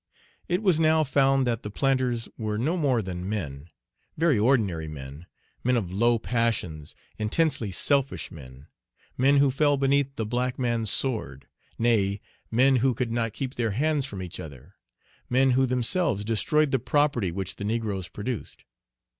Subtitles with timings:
[0.47, 3.69] It was now found that the planters were no more than men;
[4.17, 5.27] very ordinary men;
[5.63, 8.65] men of low passions; intensely selfish men;
[9.15, 12.19] men who fell beneath the black man's sword; nay,
[12.49, 14.73] men who could not keep their hands from each other;
[15.29, 18.63] men who themselves destroyed the property which the negroes produced.